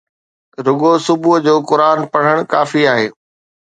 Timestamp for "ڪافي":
2.53-2.81